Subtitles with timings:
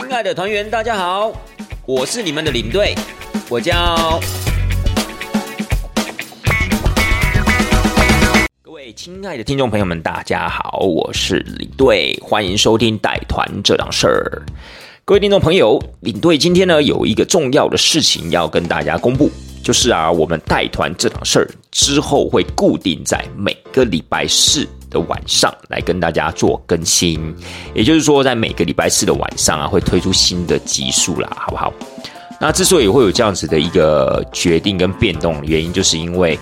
[0.00, 1.32] 亲爱的团员，大家好，
[1.84, 2.94] 我是你们的领队，
[3.48, 4.20] 我叫
[8.62, 14.42] 各位亲爱的听众朋友们，大家好，我是领队，欢迎收听带团这档事儿。
[15.04, 19.28] 各位听众朋友，领队今天呢有一个重要的事情要跟大家公布，
[19.62, 24.66] 就是啊，我们带团这档事儿之后会固定在每个礼拜四。
[24.90, 27.20] 的晚上来跟大家做更新，
[27.74, 31.70] 也就是说，在每个礼拜四的晚上啊，会推出新的集数啦，好不好？
[32.40, 36.38] 那之所以会有这样子的一个决定跟变动，原因就是因为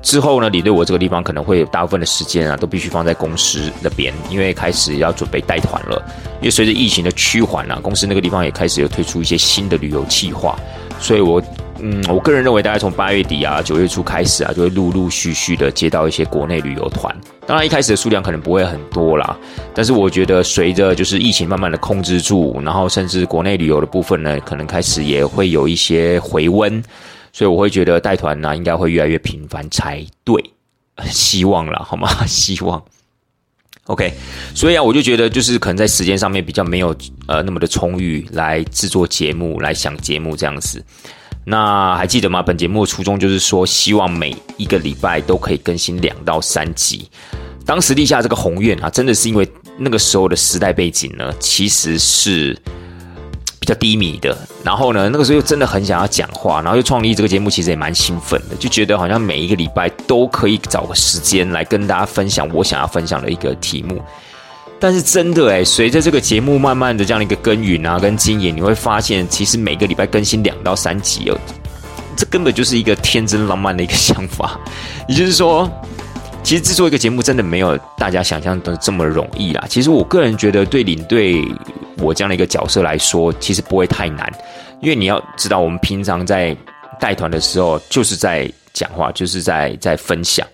[0.00, 6.00] 之后呢，你对我这个地方可能会有大部分的时间啊，都必须放在公司那边，因为开始要准备带团了。
[6.38, 10.56] 因为随着疫情的趋缓啊，公司那个地方也开始有推出一些新的旅游计划，
[11.00, 11.42] 所以我。
[11.80, 17.14] 嗯，我个人认为，大概从八月底啊、九月初开始啊，就会陆陆续续的接到一些国内旅游团。
[17.46, 19.36] 当然，一开始的数量可能不会很多啦，
[19.74, 26.82] 但是我觉得随着就是疫情慢慢的控制住，然后甚至国内旅游的部分呢，可能开始也会有一些回温，
[27.32, 30.42] 所以我会觉得带团呢应该会越来越频繁才对，
[31.06, 32.08] 希望了好吗？
[32.26, 32.82] 希望。
[33.84, 34.12] OK，
[34.54, 36.94] 所以啊，我就觉得就是可能在时间上面比较没有
[37.26, 40.84] 呃那么的充裕来制作节目、来想节目这样子。
[41.50, 42.42] 那还记得吗？
[42.42, 47.08] 本节目的初衷就是说，希望每一个礼拜都可以更新两到三集。
[47.64, 52.52] 当时立下这个宏愿啊，真的是因为那个时候的时代背景呢，其实是
[53.58, 54.36] 比较低迷的。
[54.62, 64.02] 然后呢，那个时候又真的很想要讲话，然后又创立这个节目，其实也蛮兴奋的，就觉得好像每一个礼拜都可以找个时间来跟大家分享我想要分享的一个题目。
[64.80, 71.38] 但是真的哎，随着这个节目慢慢的这样的一个耕耘啊，跟经营，你会发现，其实每个礼拜更新两到三集哦，
[72.16, 74.58] 这根本就是一个天真浪漫的一个想法。
[75.08, 75.68] 也就是说，
[76.44, 79.64] 其实制作一个节目真的没有大家想象的这么容易啦。
[79.68, 81.44] 其实我个人觉得，对领队
[81.98, 84.32] 我这样的一个角色来说，其实不会太难，
[84.80, 86.56] 因为你要知道，我们平常在
[87.00, 90.46] 带团的时候，就是在讲话，就是在在分享。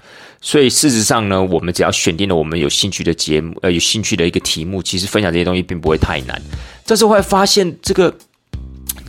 [0.47, 6.41] 所以事实上呢，我们只要选定了我们有兴趣的节目，呃，有兴趣的一个题目，其实分享这些东西并不会太难。
[6.84, 8.15] 但是会发现，这个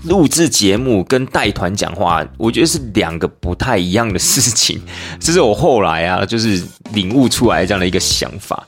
[0.06, 4.81] 录制节目跟带团讲话，我觉得是两个不太一样的事情。
[5.19, 6.63] 这是我后来啊，就是
[6.94, 8.66] 领悟出来这样的一个想法。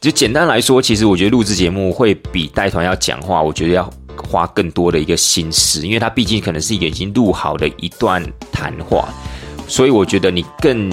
[0.00, 3.92] 就简单来说，其实我觉得录制节目会比带团要讲话，我觉得要
[4.26, 9.06] 花更多的一个心思，因为它毕竟可能是一个已经录好的一段谈话，
[9.68, 10.90] 所以我觉得你更。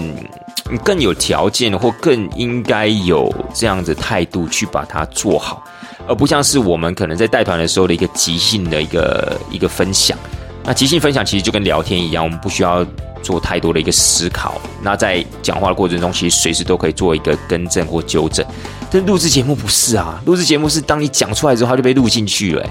[0.72, 5.64] 你更有条件，或更应该有这样子态度去把它做好，
[6.08, 10.18] 而不像是我们可能在带团的时候的一个即兴的一个一个分享。
[10.66, 12.86] 那即兴分享其实就跟聊天一样，我们不需要
[13.22, 14.62] 做太多的一个思考。
[14.82, 18.46] 那在讲话的过程中，其实随时都可以做一个更正或纠正。
[18.90, 22.66] 但录制节目不是啊，录制节目是当你讲出来之后，它就被录进去了。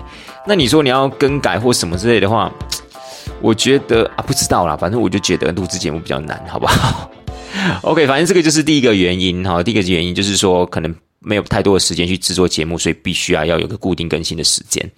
[0.47, 2.51] 那你说你要更改或什么之类的话，
[3.43, 7.11] 我觉得啊，不知道啦，反正我就觉得录制节目比较难，好不好
[7.83, 9.63] OK，反正这个就是第一个原因哈。
[9.63, 14.91] 第一个原因就是说，可能没有太多的时间去制作节目，所以必须啊要有个固定更新的时间。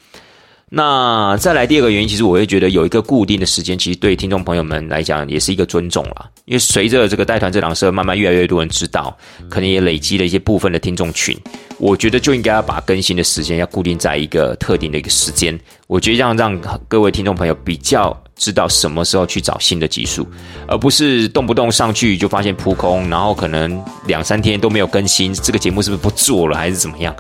[0.71, 6.29] 那再来第二个原因，其实我会觉得有一个固定的时间，其实对听众朋友们来讲也是一个尊重啦。
[6.47, 9.17] 因为随着这个带团这档事慢慢越来越多人知道，
[9.49, 11.37] 可能也累积了一些部分的听众群，
[11.79, 15.57] 我觉得就应该要把更新的时间要固定在一个特定的一个时间。
[15.87, 20.27] 我觉得这样让各位听众朋友比较知道什么时候去找新的技术，
[20.67, 27.15] 而不是动不动上去就发现扑空，然后可能两三天都没有更新，这个节目是不是不做了还是怎么样？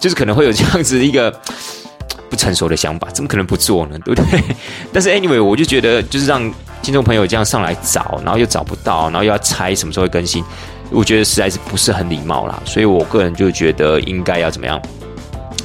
[0.00, 1.32] 就是可能会有这样子一个。
[2.30, 3.96] 不成熟的想法，怎么可能不做呢？
[4.04, 4.42] 对不对？
[4.92, 6.42] 但是 anyway，我就觉得就是让
[6.82, 10.42] 听众朋友这样上来找，然后又找不到，然后又要猜什么时候会更新，
[10.90, 12.60] 我觉得实在是不是很礼貌啦。
[12.64, 14.80] 所以我个人就觉得应该要怎么样？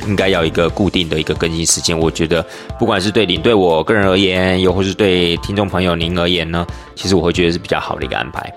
[0.07, 1.97] 应该要一个固定的一个更新时间。
[1.97, 2.45] 我觉得
[2.77, 6.65] 不管是对领队我个人而言，又或是对听众朋友您而言呢，
[6.95, 8.53] 其实我会觉得是比较好的一个安排。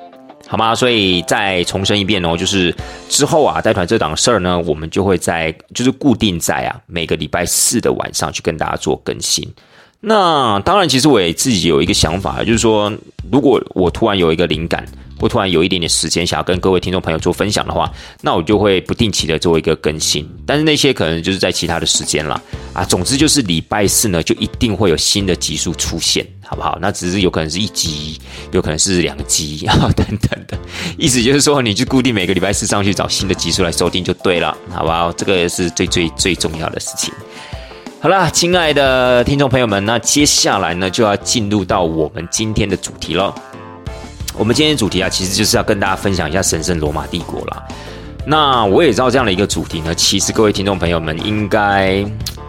[0.48, 0.74] 好吗？
[0.74, 2.74] 所以再重申一遍哦，就是
[3.08, 9.50] 之后啊，带团这档事儿呢，我们就会在就是固定在啊每个礼拜四的晚上去跟大家做更新。
[10.04, 12.92] 那当然，其实我也自己有一个想法，就是说，
[13.30, 14.86] 如果我突然有一个灵感。
[15.20, 17.88] 我突然有一点点时间，想要跟各位听众朋友做分享的话，
[18.22, 20.28] 那我就会不定期的做一个更新。
[20.44, 22.84] 但是那些可能就是在其他的时间了啊。
[22.84, 26.76] 总之就是礼拜四呢，就一定会有新的集数出现，好不好？
[26.80, 28.18] 那只是有可能是一集，
[28.50, 30.58] 有可能是两集 啊，等等的。
[30.98, 35.12] 意思就是说，你就固定每个礼拜四上去找新的集数来收听就对了，好不好？
[35.12, 37.14] 这个是最最最重要的事情。
[38.02, 43.32] 好啦，亲爱的听众朋友们，那接下来呢，就要进入到我们今天的主题了。
[44.36, 47.62] 我们今天主题啊，其实就是要跟大家分享一下神圣罗马帝国啦。
[48.26, 52.04] 那我也知道这样的一个主题呢，其实各位听众朋友们应该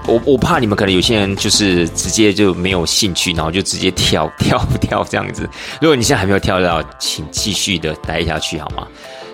[0.08, 5.48] 我我怕你们可能有些人就是直接就没有兴趣，然后就直接跳 跳跳这样子。
[5.80, 8.88] 如果你现在还没有跳到，请继续的待下去好吗？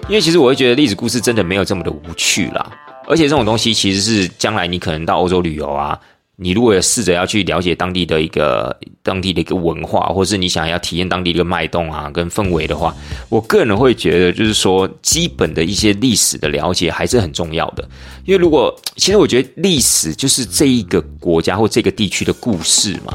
[0.10, 2.70] 因为其实我会觉得历史故事真的没有这么的无趣啦，
[3.10, 6.00] 而且这种东西其实是将来你可能到欧洲旅游啊。
[6.42, 8.74] 你如果试着要去了解当地的一个
[9.04, 12.96] 当地的一个文化，或是你想要体验当地的一个脉动啊，跟氛围的话，
[13.28, 17.84] 我个人会觉得，就是说基本的一些历史的了解还是很重要的。
[18.24, 23.14] 因为如果其实我觉得历史就是这一个国家或这个地区的故事嘛。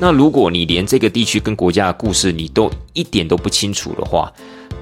[0.00, 4.32] 那如果你连这个地区跟国家的故事你都一点都不清楚的话，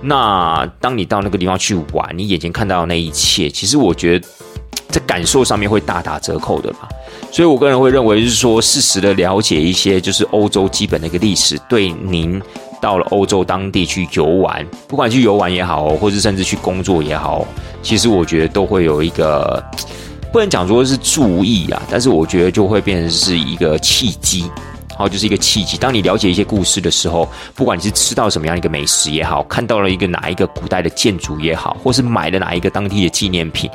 [0.01, 4.27] 那当你到那个地方去玩，你眼前看到的那一切，其实我觉得
[4.89, 6.89] 在感受上面会大打折扣的吧。
[7.33, 12.41] 所以，我个人会认为是说，适时的了解一些就是欧洲基本的一个历史，对您
[12.81, 17.45] 到了欧洲当地去游玩，不管去游玩也好，或是甚至去工作也好，
[17.83, 19.61] 其实我觉得都会有一个
[20.33, 24.49] 不能讲说是注意啊，但是我觉得就会变成是一个契机，
[24.97, 25.77] 好，就是一个契机。
[25.77, 33.69] 当你了解一些故事的时候，不管你是吃到什么样一个美食也好，看到了一个哪一个古代的建筑也好，或是买了哪一个当地的纪念品，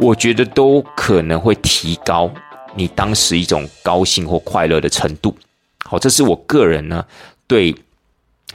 [0.00, 2.30] 我觉得都可能会提高。
[2.74, 5.36] 你当时一种高兴或快乐的程度，
[5.84, 7.04] 好，这是我个人呢
[7.46, 7.74] 对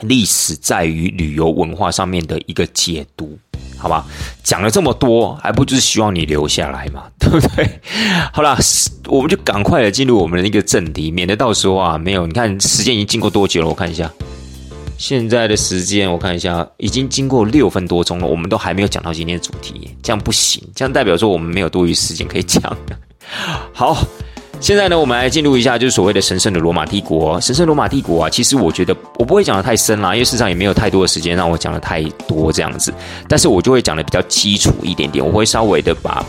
[0.02, 3.38] 历史在于旅游文化上面的一个解读，
[3.88, 4.06] 好吧？
[4.44, 7.80] 讲了这么多，还不就是希望你留下来嘛， 对不对？
[8.34, 8.58] 好了，
[9.08, 12.28] 我们就赶快的进入我们的一个正题，免得到时候啊没有。
[12.28, 13.68] 你看时间已经经过多久了？
[13.70, 14.12] 我看一下，
[14.98, 22.62] 现在的时间我看一下，已经经过六分多钟了，我们都还没有讲到今天的主题，这样不行，这样代表说我们没有多余时间可以讲。
[23.74, 23.98] 好，
[24.60, 27.40] 现在呢，我们来进入一下，就是所谓的神圣的罗马帝国。
[27.40, 32.94] 神圣罗马帝国啊，其实我觉得我不会讲的太深啦，因为市场也没有太多的时间让我讲的太多这样子。
[33.30, 36.26] 但是我就会讲的比较基础一点点，我会稍微的把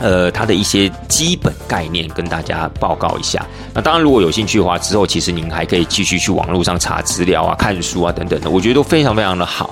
[0.00, 3.46] 呃它的一些基本概念跟大家报告一下。
[3.72, 9.70] 那当然，如果有兴趣的话，之后其实您还可以继续去网络上查资料啊、看书啊等等的，我觉得都非常非常的好。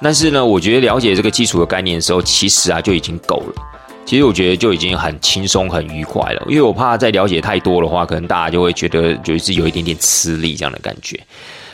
[0.00, 3.62] 但是呢，我觉得了解这个基础的概念的时候，其实啊就已经够了。
[4.06, 11.20] 其实我觉得就已经很轻松、很愉快了，因为我怕再了解太多的话，可能大家就会觉得就是有一点点吃力这样的感觉。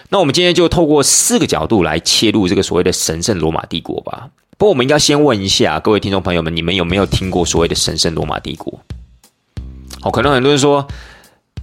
[0.09, 4.31] 那我们今天就透过四个角度来切入这个所谓的神圣罗马帝国吧。
[4.57, 8.81] 不过我们应该先问一下各位听众朋友们，你们有没有听过所谓的神圣罗马帝国？
[10.01, 10.89] 好，可能很多人说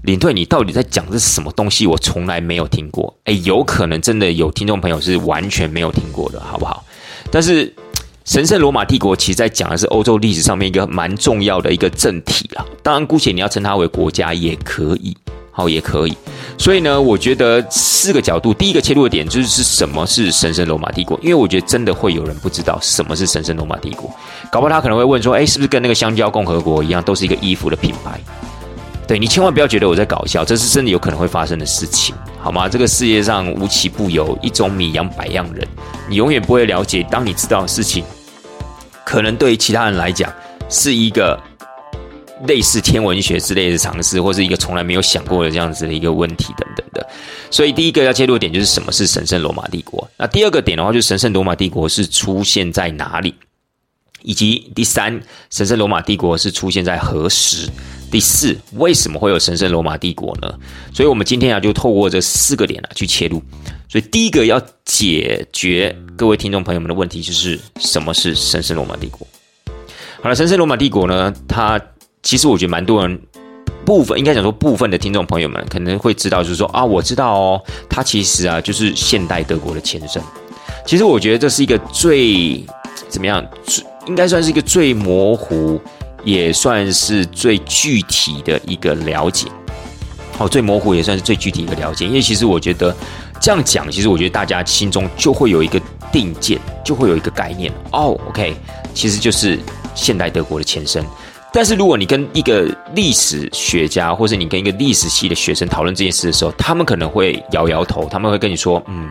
[0.04, 1.88] 领队，你到底在讲的是什么东西？
[1.88, 3.16] 我从来没有听过。
[3.24, 6.86] 哎，有可能真的有听众朋友是完全没有听过的，好不好？
[7.32, 7.74] 但是。
[8.30, 12.64] 神圣罗马帝国其实在讲的是欧洲历史上面一个蛮重要的一个政体啦。
[12.84, 15.18] 当然，姑且你要称它为国家也可以，
[15.50, 16.16] 好也可以。
[16.56, 21.20] 所以呢，我觉得四个角度，第一个切入的点就是是什么是神圣罗马帝国？
[21.24, 24.14] 因为我觉得真的会有人不知道什么是神圣罗马帝国，
[24.52, 28.22] 搞不好他可能会问说：“哎，是不是跟那个香蕉共和国一样，都是一个衣服的品牌？”
[29.08, 32.70] 对你千万不要觉得我在搞笑，这是真的有可能会发生的事情，好吗？
[32.70, 35.68] 这个世界上无奇不有，一种米养百样人，
[36.08, 37.04] 你永远不会了解。
[37.10, 38.04] 当你知道的事情。
[39.10, 40.32] 可能对于其他人来讲，
[40.70, 41.36] 是一个
[42.48, 47.10] 类似天文学之类的尝试，或是一个从来没有想过的这样子的一个问题等等的。
[47.50, 50.08] 所以，第一个要切入点就是什么是神圣罗马帝国。
[50.16, 53.34] 那第二个点的话，就是神圣罗马帝国是出现在哪里，
[54.22, 55.20] 以及第三，
[55.50, 57.68] 神圣罗马帝国是出现在何时？
[58.12, 60.54] 第四，为什么会有神圣罗马帝国呢？
[60.94, 63.42] 所以，我们今天啊，就透过这四个点啊去切入。
[63.92, 69.28] 所以，第一个要解决各位听众朋友们的问题，就是什么是神圣罗马帝国？
[70.22, 71.82] 好了，神圣罗马帝国呢，它
[72.22, 73.20] 其实我觉得蛮多人
[73.84, 80.22] 部分应该讲说部分的听众朋友们可能会知道，就是说啊，我知道哦，它其实啊就是现代德国的前身。
[80.86, 82.64] 其实我觉得这是一个最
[83.08, 85.82] 怎么样，最应该算是一个最模糊，
[86.24, 89.48] 也算是最具体的一个了解。
[90.38, 92.96] 好，最模糊也算是最具体一个了解，因为其实我觉得。
[93.40, 95.82] 这样讲，其实我觉得大家心中就会有一个
[96.12, 98.20] 定见，就会有一个概念哦。
[98.28, 98.56] OK，
[98.94, 99.58] 其实就是
[99.96, 101.06] 现代德国的前身。
[101.52, 109.10] 但是如果你跟一个历史学家，或是你跟一个历史系的学生讨论这件事的时候，他们可能会摇摇头，他们会跟你说：“嗯，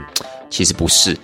[0.49, 1.17] 其实不是，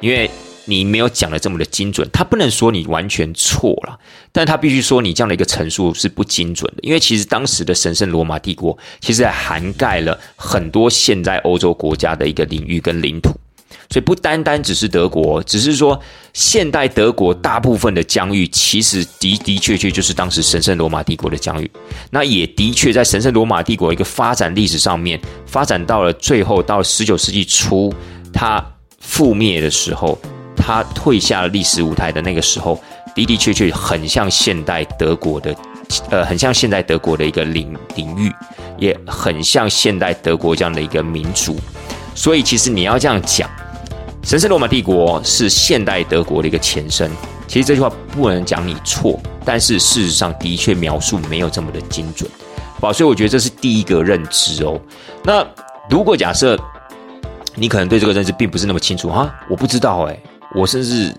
[0.00, 0.30] 因为。”
[0.66, 3.98] 你没有讲的这么的精准，他不能说你完全错了，
[4.32, 13.30] 但他必须说你这样的一个陈述是不精准的，因为其实当时的神圣罗马帝国其实涵盖了很多现在欧洲国家的一个领域跟领土，
[13.90, 16.00] 所以不单单只是德国，只是说
[16.32, 21.70] 现代德国大部分的疆域其实的的确确就是当时神圣罗马帝国的疆域，
[22.10, 27.92] 那也的确在神圣罗马帝国一个发展历史上面，发展到了最后到十九世纪初，
[28.32, 28.64] 它
[29.02, 30.18] 覆灭的时候。
[30.56, 32.80] 他退下历史舞台的那个时候，
[33.14, 35.54] 的的确确很像现代德国的，
[36.10, 38.32] 呃，很像现代德国的一个领领域，
[38.78, 41.56] 也很像现代德国这样的一个民族。
[42.14, 43.50] 所以，其实你要这样讲，
[44.22, 47.10] 神圣罗马帝国是现代德国的一个前身。
[47.46, 52.28] 其实这句话不能讲你错，但是事实上的确描述没有这么的精准，
[52.80, 54.80] 好，所以我觉得这是第一个认知哦。
[55.22, 55.46] 那
[55.90, 56.58] 如果假设
[57.54, 60.18] 你可能对这个认知并不是那么清楚哈，我不知道哎，
[60.54, 61.12] 我甚至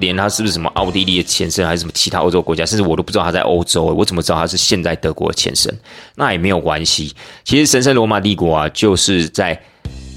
[0.00, 5.74] 连他是不是什么奥地利的前身，还是什么其他欧洲国家，甚至我都不知道他在欧洲，我怎么知道他是现在德国的前身？
[6.16, 7.14] 那也没有关系。
[7.44, 9.58] 其实神圣罗马帝国啊，就是在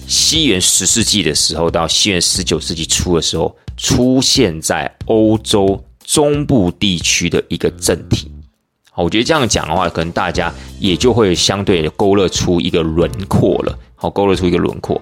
[0.08, 3.56] 西元十世纪的时候到西元十九世纪初的时候。
[3.80, 8.28] 出现在欧洲中部地区的一个政体，
[8.90, 13.78] 好，我觉得这样讲的话，可能大家也就会相对勾勒出一个轮廓了。
[13.94, 15.00] 好，勾勒出一个轮廓。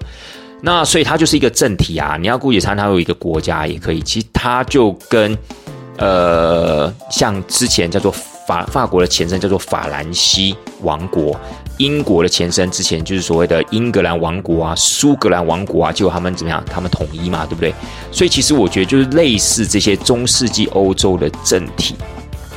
[0.62, 4.00] 那所以它就是一个政体啊，你要姑且称它有一个国家也可以。
[4.00, 5.36] 其实它就跟
[5.98, 8.12] 呃，像之前叫做
[8.46, 11.38] 法法国的前身叫做法兰西王国。
[11.78, 16.64] 英国的前身之前就是所谓的英格兰王国啊，苏格兰王国啊，就他们怎么样？
[16.64, 17.74] 他们统一嘛，对不对？
[18.10, 21.94] 所以其实我觉得就是类似这些中世纪欧洲的政体，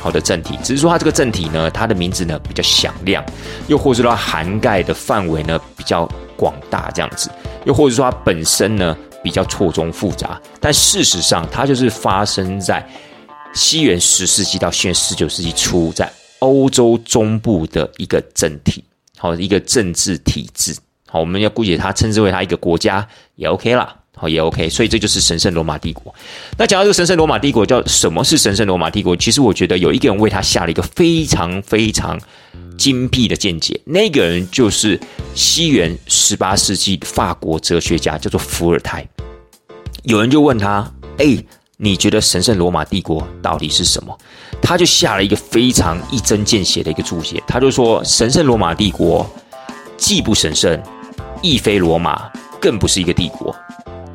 [0.00, 3.22] 好的政体，只是说它这个政体呢，它的名字呢比较响亮，
[3.68, 7.30] 又或者说它涵盖的范围呢比较广大，这样子，
[7.64, 12.86] 又或者说它本身呢比较错综复杂，但事实上它就是发生在
[13.52, 18.84] 西元十世纪到西元十九世纪初，在欧洲中部的一个政体。
[19.22, 20.74] 好一个政治体制，
[21.06, 26.14] 好，我们要姑且它称之为它一个国家也 OK 啦，好也 OK，所以这就是神圣罗马帝国。
[26.56, 29.14] 那讲到这个神圣罗马帝国，叫什么是神圣罗马帝国？
[29.14, 32.18] 其实我觉得有一个人为他下了一个非常非常
[32.80, 34.98] 精辟的见解，那个人就是
[35.34, 39.06] 西元十八世纪法国哲学家，叫做伏尔泰。
[40.04, 41.36] 有人就问他：“哎，
[41.76, 44.18] 你觉得神圣罗马帝国到底是什么？”
[44.62, 49.30] 他就下了一个非常一针见血的一个注解，他就说：“神圣罗马帝国
[49.98, 50.82] 既不神圣，
[51.42, 53.54] 亦非罗马，更不是一个帝国。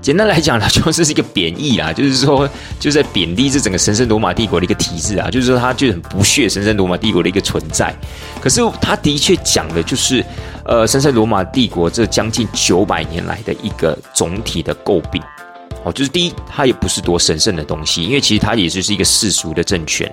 [0.06, 2.48] 简单来讲呢，就是一个贬义啊， 就是说，
[2.80, 7.92] 就在贬低这整个神圣罗马帝国的一个体制啊，就是说，他就很不屑神圣罗马帝国的一个存在。
[8.40, 10.24] 可是，他的确讲的就是，
[10.64, 15.20] 呃，神圣罗马帝国这将近九百年来的一个总体的诟病。”
[15.84, 20.08] 哦，就是第一，它也不是多神圣的东西，因为其实它也就是一个世俗的政权，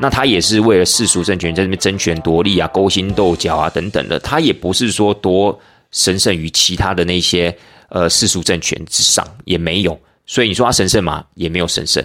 [0.00, 5.58] 那它也是为了世俗政权在那边争权夺利啊、勾心斗角啊等等的，它也不是说多
[5.92, 7.54] 神圣于其他的那些
[7.94, 9.96] 呃世俗政权之上，也没有。
[10.26, 11.24] 所以你说它神圣吗？
[11.34, 12.04] 也没有神圣。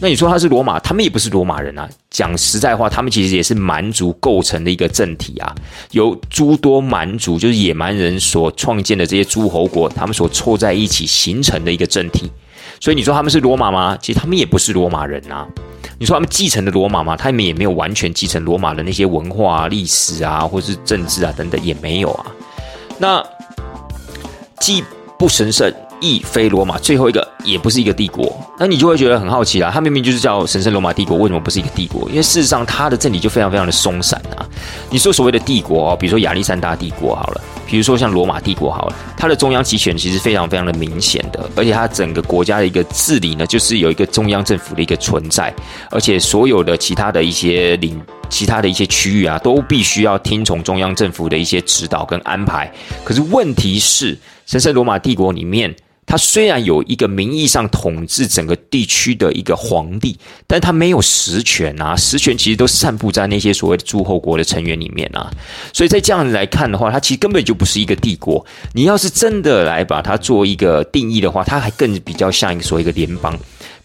[0.00, 1.88] 那你说它是罗马，他们也不是罗马人啊。
[2.08, 5.52] 讲实在话，他们其实也是蛮族构成的一个政体啊，
[5.90, 12.30] 由诸多蛮族，就是野蛮人所创建的这些诸侯国，他们所凑在一起形成的一个政体。
[12.80, 13.98] 所以你说他们是罗马吗？
[14.00, 15.48] 其实他们也不是罗马人啊。
[15.98, 17.16] 你说他们继承的罗马吗？
[17.16, 22.26] 他们也没有完全继承罗马的那些文化、历史啊，或是政治啊等等，也没有啊。
[22.98, 23.24] 那
[24.60, 24.84] 既
[25.24, 25.72] 不神圣。
[26.00, 29.70] 亦非罗马，最后一个也不是一个帝国，那你就会觉得很好奇啦。
[29.72, 32.06] 它明明就是叫神圣罗马帝国，为什么不是一个帝国？
[32.10, 34.44] 因为事实上它的政体就非常非常的松散啊。
[34.90, 45.54] 你说所谓的帝国哦，比如说亚历山大帝国好了，比如说像罗马帝国好了，它的中央集权其实非常非常的明显的，而且它整个国家的一个治理呢，就是有一个中央政府的一个存在，
[45.90, 52.70] 而且所有的其他的一些领、其他的一些区域啊，都必须要听从中央政府的一些指导跟安排。
[53.04, 55.74] 可是问题是，神圣罗马帝国里面。
[56.06, 65.32] 它虽然有一个名义上统治整个地区的一个皇帝，但它没有实权啊，实权其实都散布在那些所谓的诸侯国的成员里面啊。
[65.72, 68.44] 所以在这样来看的话，它其实根本就不是一个帝国。
[68.74, 73.36] 你要是真的来把它做一个定义的话，它还更比较像一个所谓一个联邦。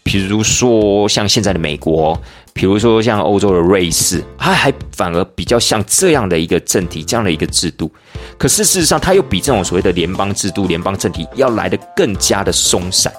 [0.02, 2.20] 比如说像现在的美国，
[2.52, 7.90] 比如说像欧洲的瑞士，它还反而比较像这样的一个政体，这样的一个制度。
[8.36, 13.12] 可是事实上，它又比这种所谓的联邦制度、联邦政体要来的更加的松散。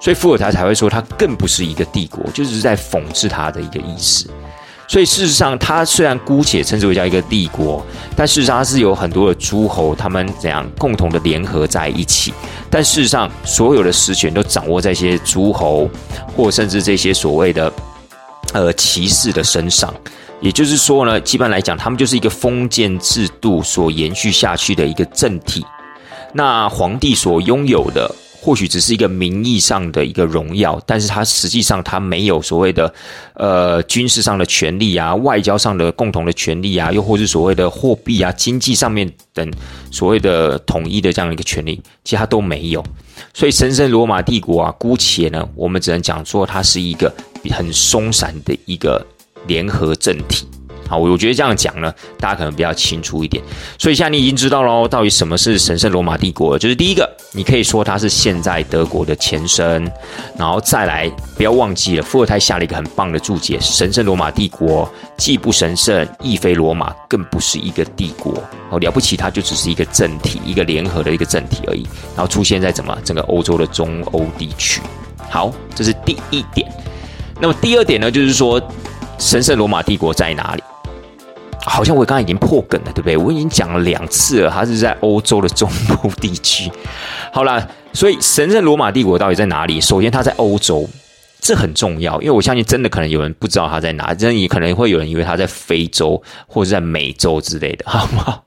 [0.00, 4.30] 所以伏尔泰才会说，它更不是一个帝国，就是在讽刺他的一个意思。
[4.90, 7.80] 所以事实上，它虽然姑且称之为叫一个帝国，
[8.16, 12.34] 但事实上它是有很多的诸侯，他们怎样共同的联合在一起。
[12.68, 15.88] 但事实上，所有的实权都掌握在一些诸侯，
[16.36, 17.72] 或甚至这些所谓的
[18.52, 19.94] 呃骑士的身上。
[20.40, 25.64] 也就是说呢，基本来讲，他们就是一个封建制度所延续下去的一个政体。
[26.32, 28.12] 那皇帝所拥有的。
[28.42, 32.92] 或许只是一个名义上的一个荣耀，但是他实际上他没有所谓的，
[33.34, 39.52] 呃，军事上的权利啊，外交上的共同的权利啊，又或是所谓的货币啊，经济上面等
[39.90, 42.82] 所谓的统一的这样一个权利，其他都没有。
[43.34, 47.12] 所以神圣罗马帝国啊，姑且呢，我们只能讲说它是一个
[47.50, 49.06] 很松散的一个
[49.46, 50.46] 联合政体。
[50.90, 53.40] 好，我我觉得这样讲呢，大家可能比较清楚一点。
[53.78, 56.58] 所以现在你已经知道喽，到底什么是神圣罗马帝国？
[56.58, 59.88] 就是第一个，你可以说它是现在德国的前身，
[60.36, 68.42] 然后再来，不要忘记了，伏尔泰下了一个很棒的注解：神圣罗马帝国既不神圣，亦非罗马，更不是一个帝国。
[68.70, 71.86] 哦，了不起，它就只是一个政体，一个联合的一个政体而已。
[72.16, 74.80] 然后出现在怎么整个欧洲的中欧地区。
[75.28, 76.68] 好，这是第一点。
[77.40, 78.60] 那么第二点呢，就是说
[79.18, 80.62] 神圣罗马帝国在哪里？
[81.62, 83.16] 好像我刚刚已经破梗了，对不对？
[83.16, 86.70] 我已经讲了两次了，它是在欧洲的中部地区。
[87.32, 89.80] 好了，所以神圣罗马帝国到底在哪里？
[89.80, 90.88] 首先，它在欧洲，
[91.40, 98.40] 这很重要，因为我相信真的可能有人不知道它在哪，真的也可能会有人以为它在非洲或者在美洲之类的，好吗？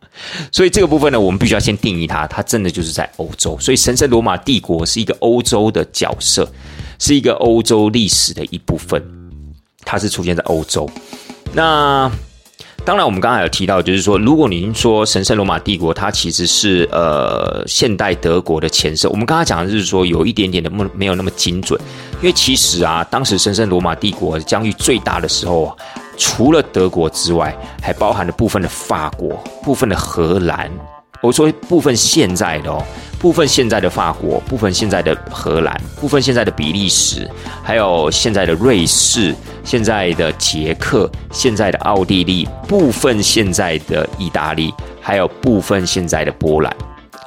[0.51, 3.58] 所以这个部分呢，我们必须要先定义它，它真的就是在欧洲。
[3.60, 6.48] 所以神圣罗马帝国是一个欧洲的角色，
[7.00, 9.03] 是一个欧洲历史的一部分，
[9.84, 10.89] 它是出现在欧洲。
[11.51, 12.12] 那
[12.86, 19.10] 当然，我们刚才有提到，就是说，如果您说神圣罗马帝国，它其实是呃现代德国的前身。
[19.10, 21.80] 我们刚才讲的就是说，有一点点的没没有那么精准，
[22.22, 25.75] 因为其实啊，当时神圣罗马帝国疆域最大的时候啊，
[26.18, 29.30] 除了德国之外，还包含了部分的法国、
[29.63, 30.70] 部分的荷兰。
[31.24, 32.86] 我说部分现在的哦。
[33.20, 37.25] 部分现在的法国，部分现在的荷兰，部分现在的比利时，
[37.63, 46.75] 还有现在的瑞士，现在的捷克，现在的奥地利，部分现在的意大利，还有部分现在的波兰。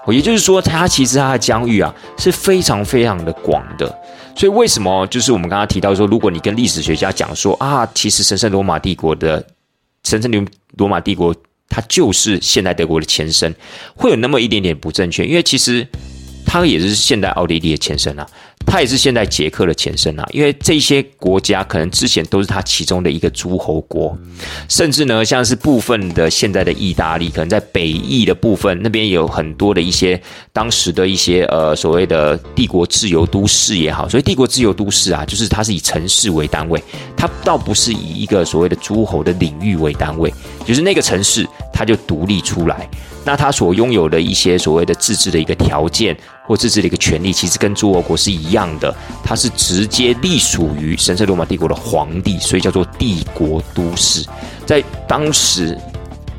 [0.09, 3.87] 也就是说，它其实它的疆域啊是非常非常的广的。
[4.37, 9.43] 所以为什么就是我们刚刚提到说，如果你跟历史学家讲说啊，其实神圣罗马帝国的
[10.05, 10.45] 神圣罗
[10.77, 11.35] 罗马帝国。
[11.69, 13.55] 它就是现代德国的前身，
[13.95, 15.87] 会有那么一点点不正确，因为其实
[16.47, 18.27] 它也是现代奥地利的前身啊。
[18.69, 24.19] 它也是现代捷克的前身啊，因为这些国家可能之前都是它其中的一个诸侯国，
[24.69, 30.21] 甚至呢，像是部分的现在的意大利，可能在北翼的部分那边有很多的一些
[30.53, 36.83] 当时的一些呃所谓的帝国自由都市也好，所以帝国自由都市啊，就是它是以城市为单位，
[37.17, 40.35] 它倒不是以一个所谓的诸侯的领域为单位，
[40.67, 42.91] 就是那个城市它就独立出来。
[43.27, 54.25] 那他所拥有的一些所谓的自治的一个条件或自治的一个权利，其实跟诸侯国是一样的，它是直接隶属于神圣罗马帝国的皇帝，所以叫做帝国都市。
[54.65, 55.77] 在当时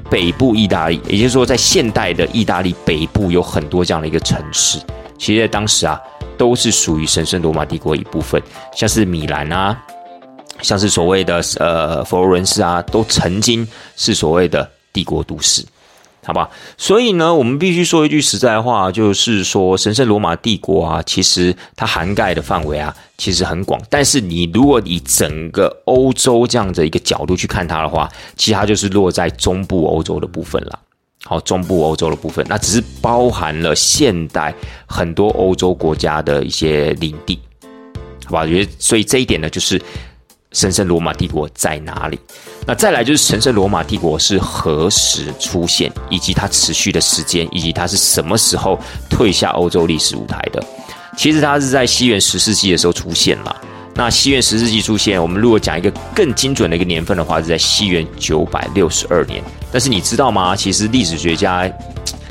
[0.09, 4.79] 北部意大利，也就是说在现代的意大利北部有很多这样的一个城市，
[5.17, 5.99] 其实在当时啊
[6.37, 8.41] 都是属于神圣罗马帝国一部分，
[8.73, 9.77] 像是米兰啊，
[10.61, 15.65] 像是所谓的呃佛罗伦斯啊，都曾经是所谓的帝国都市。
[16.27, 23.81] 好吧，所以呢，我们必须说一句实在话，就是说，神圣罗马帝国啊，其实它涵盖的范围啊，其实很广。
[23.89, 30.77] 但是你如果以整个欧洲这样的一个角度去看它的话，其实它就是落在中部欧洲的部分了。
[31.23, 34.53] 好，中部欧洲的部分，那只是包含了现代
[34.85, 37.39] 很多欧洲国家的一些领地，
[38.25, 38.45] 好吧？
[38.45, 39.81] 觉得所以这一点呢，就是。
[40.57, 42.19] 神圣罗马帝国在哪里？
[42.65, 50.59] 那再来就是神圣罗马帝国是何时出现，以及它持续的时间，以及它是什么时候退下欧洲历史舞台的？
[51.15, 53.55] 其实它是在西元十世纪的时候出现了。
[53.93, 59.43] 那西元十世纪出现，我们如果讲一个更精准的一个年份的话，是在西元九百六十二年。
[59.71, 60.55] 但是你知道吗？
[60.55, 61.71] 其实历史学家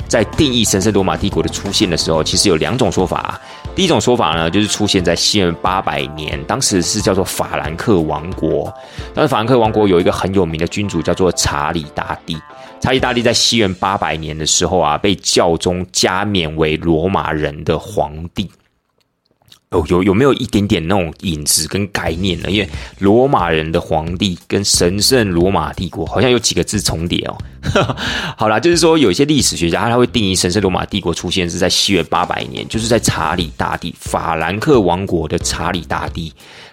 [0.09, 3.39] 在定义神圣罗马帝国的出现的时候，其实有两种说法。
[3.77, 8.73] 第一种说法呢，就是出现在西元八百年，当时是叫做法兰克王国。
[9.13, 12.35] 当时法兰克王国有一个很有名的君主，叫做查理大帝。
[12.81, 18.49] 查理大帝在西元八百年的时候啊，被教宗加冕为罗马人的皇帝。
[19.71, 22.49] 有有有没有一点点那种影子跟概念呢？
[22.49, 27.37] 因为罗马人的皇帝跟神圣罗马帝国好像有几个字重叠哦。
[28.37, 36.31] 好啦，就是说有一些历史学家他会定义神圣罗马帝国出现是在西元八百年，就是在查理大帝法兰克王国的查理大帝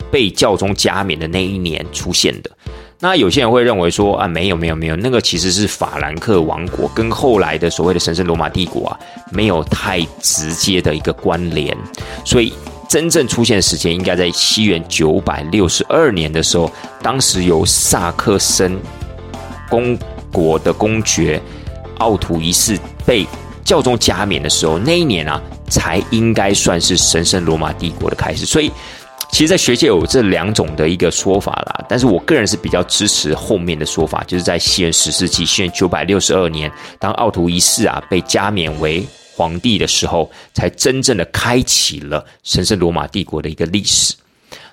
[0.09, 2.51] 被教宗加冕的那一年出现的。
[3.01, 9.01] 那有些人会认为说啊，没有没有没有，那个其实是法兰克王国跟后来的所谓的神圣罗马帝国啊，
[9.33, 11.77] 没有太直接的一个关联，
[12.25, 12.53] 所以。
[12.89, 16.71] 真正出现的时间应该在西元九百六十二年的时候，
[17.03, 18.79] 当时由萨克森
[19.69, 19.99] 公
[20.33, 21.41] 国的公爵
[21.99, 23.27] 奥图一世被
[23.65, 28.45] 教宗加冕的时候，那一年啊，才应该算是神圣罗马帝国的开始。
[28.45, 28.71] 所以，
[29.31, 31.85] 其实，在学界有这两种的一个说法啦。
[31.89, 39.05] 但是我个人是比较支持后面的说法，就是在西元十世纪，西元九百六十二年，当奥图一世啊被加冕为。
[39.35, 44.15] 皇帝的时候，才真正的开启了神圣罗马帝国的一个历史。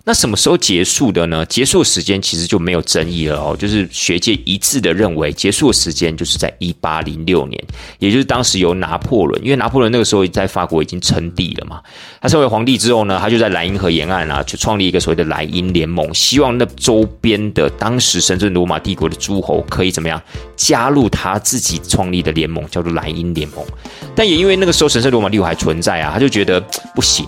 [0.03, 1.45] 那什么时候结束的呢？
[1.45, 7.63] 结束时间其实就没有争议了哦，就是学界一致的认为，结束的时间就是在一八零六年，
[7.99, 11.79] 也就是当时由拿破仑，因为拿破仑那个时候在法国已经称帝了嘛，
[12.19, 20.19] 他成为皇帝之后呢，他就在莱茵河沿岸啊，去创立一个所谓的莱茵联盟，希望那周边的当时神圣罗马帝国的诸侯可以怎么样
[20.55, 23.63] 加入他自己创立的联盟，叫做莱茵联盟。
[24.15, 26.59] 但也因为那个时候神圣罗马帝国还存在啊，他就觉得
[26.95, 27.23] 不行。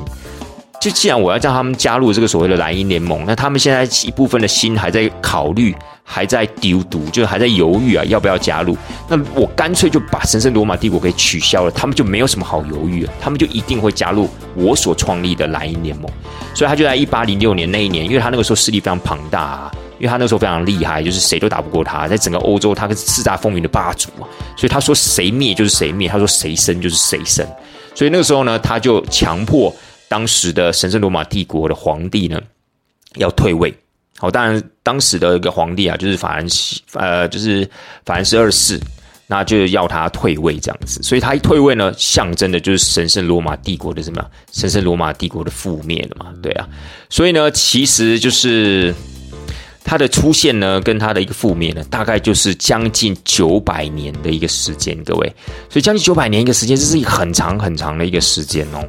[0.83, 8.75] 就既然我要叫他们加入这个所谓的莱茵联盟，那他们现在一部分的心还在考虑，还在丢毒，就还在犹豫啊，要不要加入？
[9.07, 16.11] 那我干脆就把神圣罗马帝国给取消了，他们就没有什么好犹豫了，他们就一定会加入我所创立的莱茵联盟。
[16.53, 24.27] 所以他就在一八零六年那一年，因为他那个时候势力非常庞大，啊，因为他那个时候非常厉害，就是谁都打不过他，在整个欧洲他是叱咤风云的霸主啊。
[24.57, 27.47] 所以他说谁灭就是谁灭，他说谁生就是谁生。
[27.95, 29.73] 所以那个时候呢，他就强迫。
[30.13, 32.39] 当时的神圣罗马帝国的皇帝呢，
[33.15, 33.73] 要退位。
[34.19, 37.67] 好，当然当时的一个皇帝啊，就是法兰西，呃，就是
[38.05, 38.79] 法兰西二世，
[39.25, 41.01] 那就要他退位这样子。
[41.01, 44.23] 所以他一退位呢，象征的就是神圣罗马帝国的什么？
[44.51, 46.31] 神圣罗马帝国的覆灭了嘛？
[46.43, 46.69] 对啊。
[47.09, 48.93] 所以呢，其实就是。
[49.83, 55.27] 它的出现呢，跟它的一个覆灭呢，大概就是将近九百年的一个时间，各位。
[55.69, 58.83] 所以将近九百年一个时间，这是一个很长很长的一个时间哦。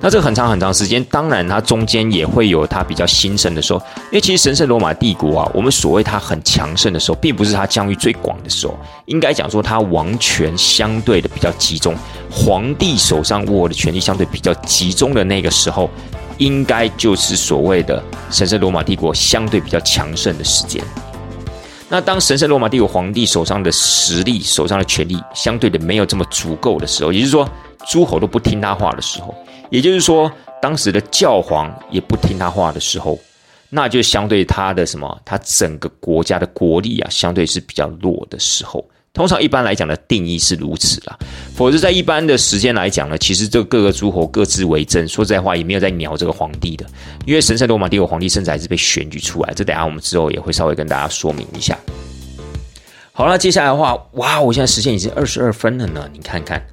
[0.00, 3.78] 那这个很长很长时间，当然它中间也会有它比较兴盛的时候。
[4.10, 11.94] 因为其实神圣罗马帝国啊，我们所谓它很强盛的时候，并不是它疆域最广的时候，应该讲说它王权相对的比较集中，
[12.30, 15.90] 皇帝手上握的权力相对比较集中的那个时候。
[16.38, 20.82] 应该就是所谓的神圣罗马帝国相对比较强盛的时间。
[21.88, 27.48] 那当神圣罗马帝国皇帝手上的实力、手上的权力相对的没有这么足够的时候，也就是说
[27.86, 29.34] 诸侯都不听他话的时候，
[29.70, 33.18] 也就是说当时的教皇也不听他话的时候，
[33.70, 38.84] 那就相对他的什么，他整个国家的国力啊，相对是比较弱的时候。
[39.12, 41.18] 通常一般来讲的定义是如此啦，
[41.54, 46.86] 否则在一般的时间来讲呢，其实这各个诸侯各自为政，说实在话也没有在鸟这个皇帝的，
[47.26, 51.76] 因为神圣罗马帝国皇帝甚至还是被选举出来，这等下我们之后也会稍微跟大家说明一下。
[53.12, 56.64] 好了，接下来的话，哇，我现在时间已经二十二分了呢，你看看。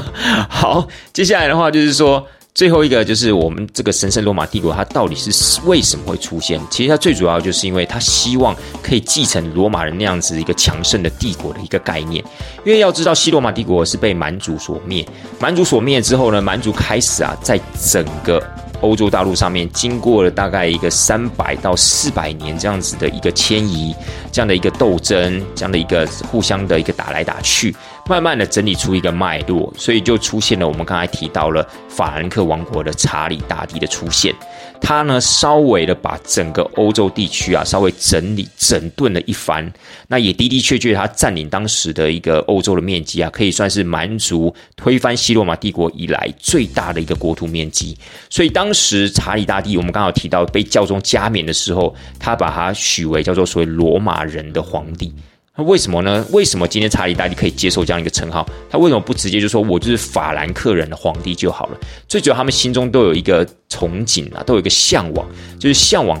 [0.50, 2.26] 好，接下来的话就是说。
[2.54, 6.60] 最后一个就是我们这个神圣罗马帝国，它到底是为什么会出现？
[6.70, 12.24] 其实它最主要就是因为它希望可以继承罗马人那样子一个强盛的帝国的一个概念。
[12.64, 15.04] 因为要知道，西罗马帝国是被蛮族所灭，
[15.40, 18.40] 蛮族所灭之后呢，蛮族开始啊，在整个
[18.82, 23.92] 欧洲大陆上面，经过了大概一个三百到四百年这样子的一个迁移，
[24.30, 27.74] 这样的一个斗争，这样的一个互相的一个打来打去。
[28.06, 34.34] 慢慢的整理出一个脉络，所以就出现了我们刚才提到了法兰克王国的查理大帝的出现。
[34.80, 39.72] 他呢，稍微的把整个欧洲地区啊，稍微整理整顿了一番。
[40.08, 47.96] 那也的的确确，他占领当时的一个欧洲的面积啊，可以算是蛮族推翻西罗马帝国以来最大的一个国土面积。
[48.28, 55.10] 所以当时查理大帝，我们刚好提到被教宗加冕的时候，他把他许为叫做所谓罗马人的皇帝。
[55.56, 56.26] 那为什么呢？
[56.32, 58.44] 为什么今天查理大帝可以接受这样一个称号？
[58.68, 61.78] 他为什么不直接就说我就是法兰克人的皇帝就好了？
[62.08, 65.24] 最主要，他们心中都有一个憧憬啊，都有一个向往，
[65.60, 66.20] 就是向往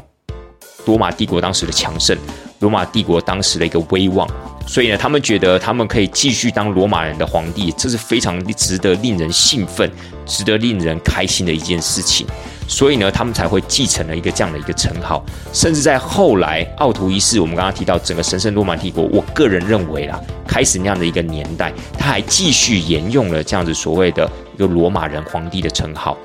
[0.84, 2.16] 罗马帝国当时的强盛，
[2.60, 4.28] 罗马帝国当时的一个威望。
[4.68, 9.90] 所以呢，他们觉得他们可以继续当罗马人的皇帝，这是非常值得令人兴奋、
[10.24, 12.24] 值得令人开心的一件事情。
[12.66, 26.16] 所以呢，他们才会继承了一个这样的一个称号，甚至在后来奥图一世，我们刚刚提到整个神圣罗马帝国，我个人认为啦，开始那样的一个年代，他还继续沿用了这样子所谓的一个罗马人皇帝的称号。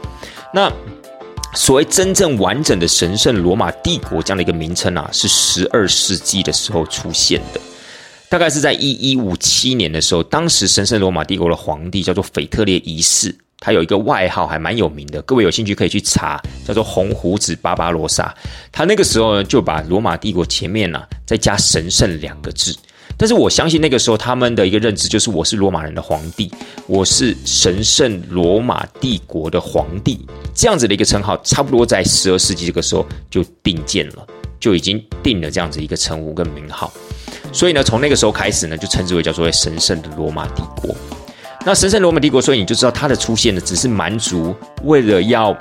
[0.53, 0.71] 那
[1.55, 7.59] 所谓真正完整的神圣罗马帝国这样的一个名称啊，是十二世纪的时候出现的，
[8.29, 13.35] 大概是在一一五七年的时候，当时神圣罗马帝国的皇帝叫做腓特烈一世。
[13.59, 18.33] 他有一个外号还蛮有名的，各位有兴趣可以去查，叫做红胡子巴巴罗萨。
[18.71, 22.75] 他那个时候呢，就把罗马帝国前面呢再加神圣两个字。
[23.17, 26.49] 但是我相信那个时候他们的一个认知就是我是罗马人的皇帝，
[26.87, 34.25] 我是神圣罗马帝国的皇帝，这样子的一个称号，差不多在十二世纪这个时候就定建了，
[34.57, 36.89] 就已经定了这样子一个称呼跟名号。
[37.51, 40.95] 所以呢，从那个时候开始呢，就称之为叫做神圣的罗马帝国。
[41.65, 45.55] 那神圣罗马帝国，所以你就知道它的出现呢，只是蛮族为了要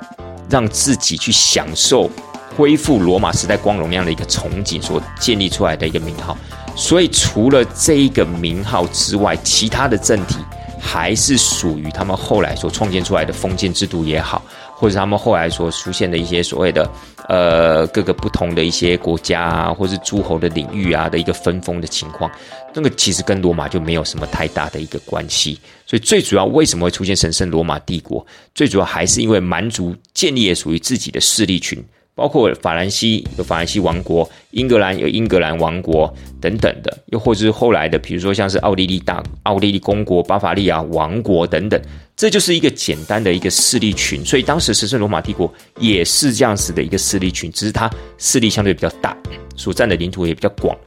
[0.49, 2.09] 让自己去享受
[2.55, 6.37] 恢复罗马时代光荣那样的一个憧憬所建立出来的一个名号。
[6.75, 10.37] 所以除了这一个名号之外，其他的政体
[10.79, 14.41] 还是属于他们后来所创建出来的封建制度也好。
[14.79, 16.89] 或者他们后来所出现的一些所谓的
[17.27, 22.31] 呃各个不同的一些国家啊，或是诸侯的领域啊的一个分封的情况，
[22.73, 25.59] 那个其实跟罗马就没有什么太大的一个关系。
[25.85, 31.83] 所以最主要为什么会出现神圣罗马帝国，最主要还是因为蛮族建立了属于自己的势力群。
[32.19, 41.81] 包括法兰西有法兰西王国，英格兰有英格兰王国等等的，又或者是后来的，比如说像是奥地利大奥地利公国、巴伐利亚王国等等，
[42.17, 44.25] 这就是一个简单的一个势力群。
[44.25, 49.15] 所以当时神圣罗马帝国也是这样子的一个势力群，只是它势力相对比较大，
[49.55, 50.77] 所占的领土也比较广。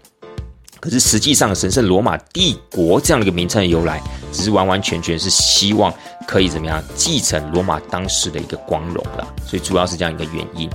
[0.80, 5.94] 可是实际上，神圣罗马帝国这样的一个名称的由来，只是完完全全是希望
[6.26, 9.26] 可以怎么样继承罗马当时的一个光荣了。
[9.46, 10.68] 所以主要是这样一个原因。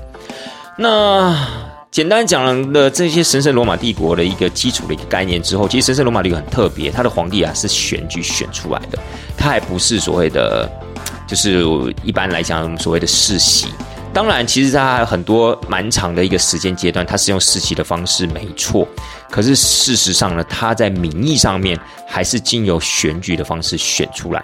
[0.77, 1.35] 那
[1.89, 8.99] 简单讲了这些神圣罗马帝国的一个基础的一个概念之后，其实神圣罗马帝国很特别，它的皇帝啊是选举选出来的，
[9.35, 10.69] 它还不是所谓的，
[11.27, 11.63] 就是
[12.03, 13.67] 一般来讲所谓的世袭。
[14.13, 18.87] 当然，其实它很多蛮长的一个时间阶段，它是用世袭的方式，没错。
[19.29, 24.43] 可是事实上呢，它在名义上面还是经由选举的方式选出来。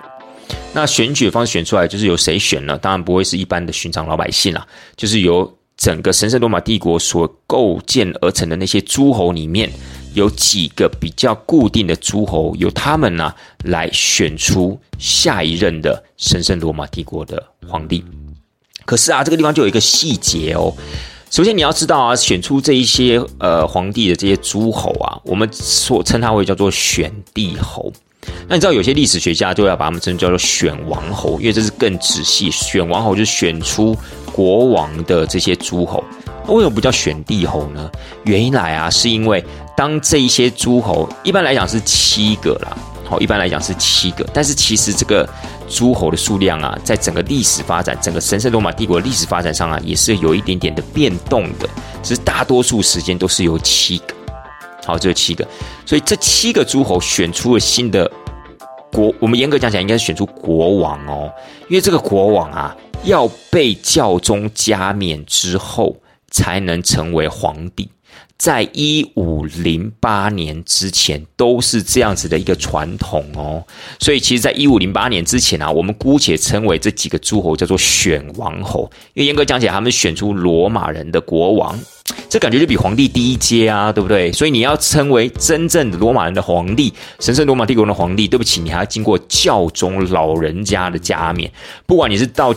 [0.74, 2.78] 那选举方式选出来，就是由谁选呢？
[2.78, 5.58] 当然不会是一般的寻常老百姓啦，就是由。
[5.76, 9.70] 整个神圣罗马帝国所构建而成的那些诸侯里面，
[10.14, 18.06] 有几个比较固定的诸侯，由他们呢来选出下一任的神圣罗马帝国的皇帝。
[18.86, 20.72] 可是啊，这个地方就有一个细节哦。
[21.32, 27.92] 首先你要知道啊，选出这一些呃皇帝的这些诸侯啊，我们所称它为叫做选帝侯。
[28.48, 32.50] 那你知道有些历史学家就要把他们称叫做选王侯，因为这是更仔细。
[32.52, 33.96] 选王侯就是选出。
[34.36, 36.04] 国王的这些诸侯，
[36.48, 37.88] 为什么不叫选帝侯呢？
[38.24, 39.46] 原因来啊，是因为
[39.78, 45.30] 当这一些诸侯，一般来讲是七个啦，好，一般来讲是七个，但是其实这个
[45.70, 51.70] 诸侯的数量啊，在整个历史发展，整个神圣罗马帝国历史发展上啊，也是有一点点的变动的，
[52.02, 54.16] 只是大多数时间都是有七个，
[54.86, 55.48] 好，只有七个，
[55.86, 58.10] 所以这七个诸侯选出了新的
[58.92, 61.32] 国，我们严格讲起来，应该是选出国王哦，
[61.70, 62.76] 因为这个国王啊。
[63.06, 65.98] 要被教宗加冕之后，
[66.32, 67.90] 才能成为皇帝。
[68.38, 73.62] 在一五零八年之前，都是这样子的一个传统哦。
[74.00, 81.78] 所以，其实，在一五零八年之前啊，我们姑且称为这几个诸侯叫做选王侯，因为严格讲起来，他们选出罗马人的国王，
[82.34, 84.32] 这感觉就比皇帝低一阶啊，对不对？
[84.32, 91.52] 所以，你要称为真正的罗马人的皇帝，神圣罗马帝国的皇帝，对不起，你还要经过教宗老人家的加冕，
[91.86, 92.52] 不管你是到。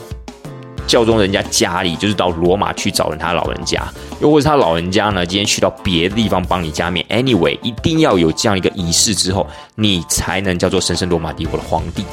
[0.86, 3.82] 教宗人家家里就是到罗马去找人，他老人家，
[4.20, 7.04] 又或者他老人家呢，今天去到别的地方帮你加冕。
[7.10, 12.04] Anyway，一定要有这样一个仪式之后，你才能叫做神圣罗马帝国的皇帝。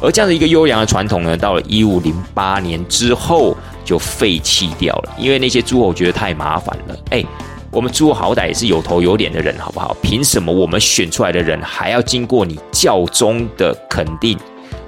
[0.00, 6.96] 而这样的一个优良的传统呢，到了一五零八年之后就废弃掉了，因为那些诸侯觉得太麻烦了。
[7.10, 7.24] 哎，
[7.70, 9.96] 我们诸侯好歹也是有头有脸的人，好不好？
[10.02, 14.38] 凭什么我们选出来的人还要经过你教宗的肯定？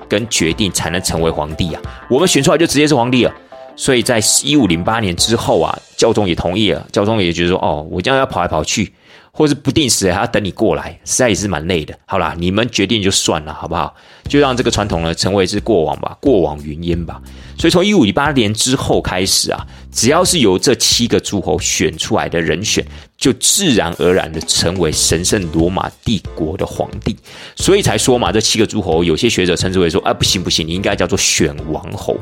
[0.09, 1.83] 跟决定才能成为皇帝啊！
[2.09, 3.35] 我们选出来就直接是皇帝了。
[3.75, 6.87] 所以在一五零八年之后啊，教宗也同意了。
[6.93, 8.93] 教宗也觉得说，哦，我这样要跑来跑去，
[9.37, 11.95] 或是不定时还要等你过来，实在也是蛮累的。
[12.07, 13.95] 好啦，你们决定就算了，好不好？
[14.27, 17.21] 就让这个传统呢成为是过往吧，过往云烟吧。
[17.59, 22.83] 所以从一五一八年之后开始啊，只要是由这七个诸侯选出来的人选，
[23.19, 27.15] 就自然而然的成为神圣罗马帝国的皇帝。
[27.57, 32.19] 所以才说嘛，这七个诸侯，有些学者称之为说，啊，不行不行，你应该叫做选王侯。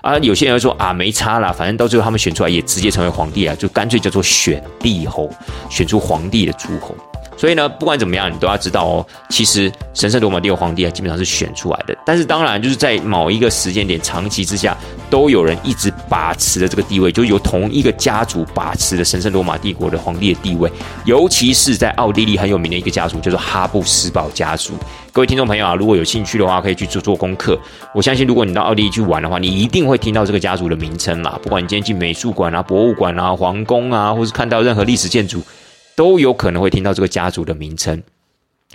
[0.00, 5.30] 啊，有些人说啊，没差啦，反正到最后他们选出来也直接成为皇帝啊，就干脆叫做选帝侯，
[5.70, 6.94] 选出皇帝的诸侯。
[7.38, 11.96] 所以呢，不管怎么样，你都要知道哦，其实神圣罗马帝国皇帝啊，基本上是选出来的。
[12.04, 14.76] 但是当然，就是在某一个时间点，长期之下，
[15.08, 20.68] 都有人一直把持的这个地位，就由同一个家族把持的神圣罗马帝国的皇帝的地位。
[21.04, 24.74] 尤其是在奥地利很有名的一个家族，叫做哈布斯堡家族。
[25.12, 27.56] 各位听众朋友啊，如果有兴趣的话，可以去做做功课。
[27.94, 31.38] 我相信，如果你到奥地利去玩的话，你一定会听到这个家族的名称啦。
[31.40, 35.40] 不管你今天进美术馆啊、博物馆啊、皇宫啊，或是看到任何历史建筑。
[35.98, 38.00] 都有可能会听到这个家族的名称，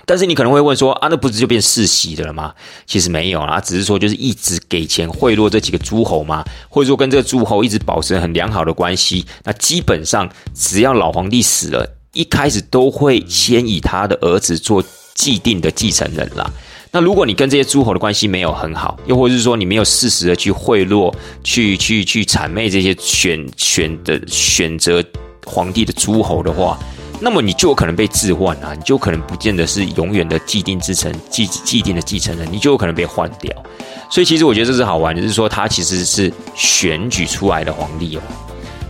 [0.05, 2.53] 但是你可能会问说啊，那不是就变世袭的了吗？
[2.85, 9.25] 其实没有啦，只是说就是一直给钱贿赂这几个诸侯嘛，或者说跟这个诸侯一直保持很良好的关系。
[9.45, 14.83] 那基本上只要老皇帝死了，一开始都会先以他的儿子做
[15.15, 16.51] 既定的继承人啦。
[16.91, 25.01] 那如果你跟这些诸侯的关系没有很好，又或者是说你没有适时的去贿赂、去去去谄媚这些选选的选择
[25.45, 26.77] 皇帝的诸侯的话，
[27.23, 33.49] 那么你就有可能被置换啊，你就可能不见得是永远的既定之臣、既既定的继承人，你就有可能被换掉。
[34.11, 38.21] 所以其实我觉得这是好玩，就是说他其实是选举出来的皇帝哦。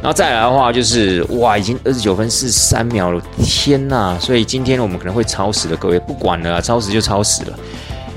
[0.01, 4.17] 然后再来的话就是哇，已经二十九分四十三秒了，天呐！
[4.19, 7.59] 所以今天我们可能会超时了，各位不管了，超时就超时了。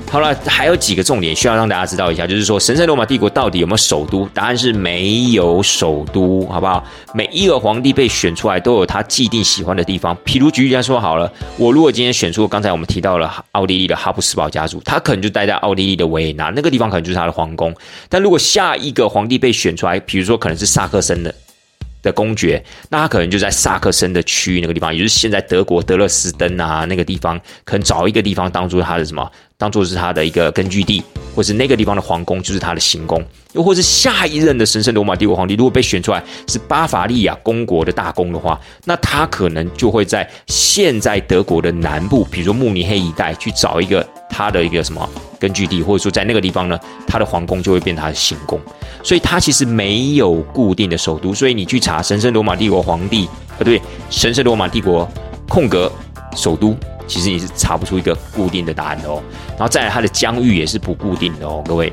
[0.09, 4.27] 好了，还有几个重点需要让大家知道一下，就是说神圣罗马帝国到底有没有首都？
[4.33, 6.83] 答案是没有首都，好不好？
[7.13, 10.17] 每一个皇帝被选出来都有他既定喜欢的地方。
[10.25, 17.75] 譬如举例来说好了，我如果今天选出刚才我们提到了奥地利的哈布斯堡家族，他可能就待在奥地利的维也纳那个地方，可能就是他的皇宫。
[18.07, 21.35] 但如果下一个皇帝被选出来，比如说可能是萨克森的。
[22.03, 31.01] 的公爵，那他可能就在萨克森的区域那个地方，也就是现在德国德勒斯登啊那个地方，可能找一个地方当做他的什么，当做是他的一个根据地，
[31.35, 48.61] 或是那个地方的皇宫就是他的行宫，又或是下一任的神圣罗马帝国皇帝如果被选出来是巴伐利亚公国的大公的话，那他可能就会在现在德国的南部，比如说慕尼黑一带去找一个他的一个什么根据地，或者说在那个地方呢，他的皇宫就会变他的行宫。
[49.01, 55.09] 所以他其实没有固定的首都，所以你去查神圣罗马帝国皇帝，不对，神圣罗马帝国
[55.49, 55.91] 空格
[56.35, 59.23] 首都，其实你是查不出一个固定的答案的哦。
[59.51, 61.91] 然后再来，它的疆域也是不固定的哦，各位，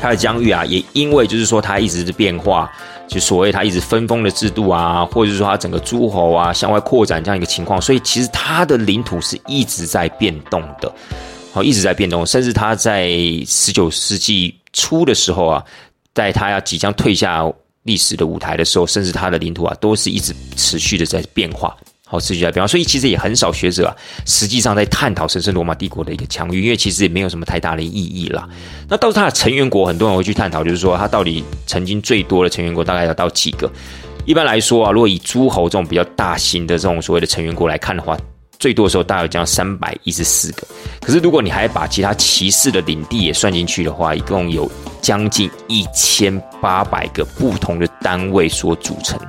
[0.00, 2.70] 它的疆域啊，也因为就是说它一直是变化，
[3.08, 10.92] 就所谓它一直分封的制度啊，或者是说它整个诸侯啊向外扩展这样一个情况，所以其实它的领土是一直在变动的，
[11.52, 13.08] 好，一直在变动，甚至它在
[13.46, 15.64] 十九世纪初的时候啊。
[16.16, 17.44] 在他要即将退下
[17.82, 22.66] 历史的舞台的时候，甚至他的领土啊，都是一直持续的在变化，好持续在变化。
[22.66, 28.48] 所以其实也很少学者啊，实际上在探讨神圣罗马帝国的一个强域，因为其实也没有什么太大的意义啦。
[28.88, 33.70] 那到它的成员国，很多人会去探讨，就是说它到底曾经最多的成员国大概要到几个？
[34.24, 38.16] 一般来说啊，如果以诸侯这种比较大型的这种所谓的成员国来看的话。
[38.58, 40.66] 最多的时候大概将三百一十四个，
[41.02, 44.68] 可是如果你还把其他骑士的领地也算进去的话，一共有
[45.02, 49.20] 将近一千八百个不同的单位所组成，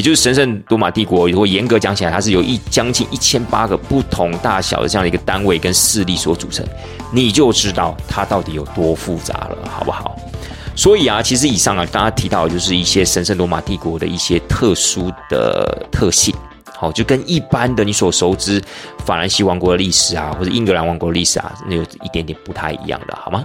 [0.00, 1.28] 也就是神圣罗马帝国。
[1.28, 6.66] 如果严格讲起来，它是由一将近一千八个不同大小的这样的一个单位跟势力所组成，
[7.12, 10.16] 你就知道它到底有多复杂了，好不好？
[10.74, 16.34] 所以啊，其实以上啊，大家提到的就是一些神圣罗马帝国的一些特殊的特性。
[16.74, 18.58] 好，就跟一般的你所熟知
[19.04, 23.44] 法兰西王国的历史啊，或者英格兰王国的历史啊，那有一点点不太一样的，好吗？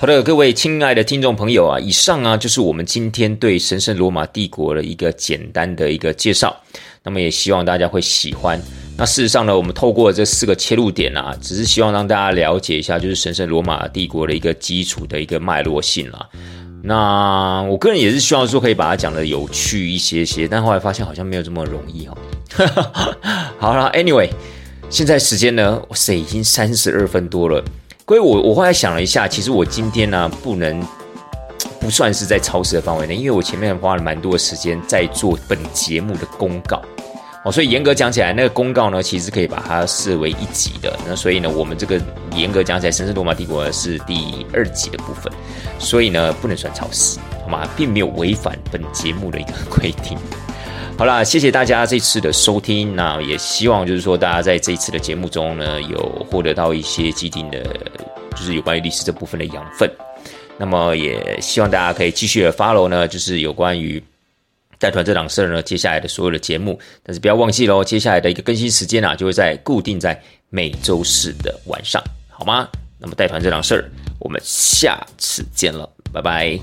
[0.00, 6.56] 好的，各位亲爱的听众朋友啊，以上啊就是我们今天对神圣罗马帝国的一个简单的一个介绍。
[7.02, 8.62] 那么也希望大家会喜欢。
[8.96, 16.28] 那事实上呢，我们透过这四个切入点啊，只是希望让大家了解一下，就是神圣罗马帝国的一个基础的一个脉络性啦。
[16.80, 22.16] 那我个人也是希望说可以把它讲的有趣一些些，但后来发现好像没有这么容易哦。
[23.58, 24.30] 好了，Anyway，
[24.90, 27.64] 现在时间呢，哇塞，已经三十二分多了。
[28.08, 30.82] 所以，我我后来想了一下，其实我今天呢不能
[31.78, 36.80] 不算是在超时的范围内，因为我前面花了蛮多的时间在做本节目的公告。
[37.44, 40.98] 哦，所以严格讲起来，那个公告呢，其实可以把它视为一集的。
[41.06, 42.00] 那所以呢，我们这个
[42.34, 45.30] 严格讲起来，神圣罗马帝国是第二集的部分，
[45.78, 47.68] 所以呢，不能算超时，好吗？
[47.76, 50.16] 并没有违反本节目的一个规定。
[50.98, 52.96] 好啦，谢谢大家这次的收听。
[52.96, 55.96] 那也希望就是说，大家在这一次的节目中呢，有
[56.28, 57.62] 获得到一些既定的，
[58.32, 59.88] 就是有关于历史这部分的养分。
[60.58, 64.02] 那么也希望大家可以继续的 follow 呢，就是有关于。
[64.80, 72.68] 带团这档事儿呢，接下来的所有的节目，但是不要忘记喽，接下来的一个更新时间啊，就会在固定在每周四的晚上，好吗？
[72.96, 76.60] 那么带团这档事儿，我们下次见了，拜拜。